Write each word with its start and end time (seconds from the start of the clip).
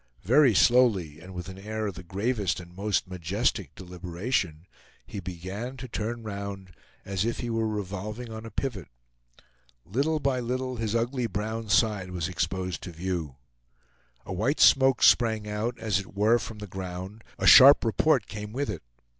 Very 0.23 0.55
slowly, 0.55 1.19
and 1.19 1.31
with 1.31 1.47
an 1.47 1.59
air 1.59 1.85
of 1.85 1.93
the 1.93 2.01
gravest 2.01 2.59
and 2.59 2.75
most 2.75 3.07
majestic 3.07 3.75
deliberation, 3.75 4.65
he 5.05 5.19
began 5.19 5.77
to 5.77 5.87
turn 5.87 6.23
round, 6.23 6.71
as 7.05 7.23
if 7.23 7.41
he 7.41 7.51
were 7.51 7.67
revolving 7.67 8.31
on 8.31 8.43
a 8.43 8.49
pivot. 8.49 8.87
Little 9.85 10.19
by 10.19 10.39
little 10.39 10.77
his 10.77 10.95
ugly 10.95 11.27
brown 11.27 11.69
side 11.69 12.09
was 12.09 12.27
exposed 12.27 12.81
to 12.81 12.91
view. 12.91 13.35
A 14.25 14.33
white 14.33 14.59
smoke 14.59 15.03
sprang 15.03 15.47
out, 15.47 15.77
as 15.77 15.99
it 15.99 16.15
were 16.15 16.39
from 16.39 16.57
the 16.57 16.65
ground; 16.65 17.23
a 17.37 17.45
sharp 17.45 17.85
report 17.85 18.25
came 18.25 18.51
with 18.51 18.71
it. 18.71 18.81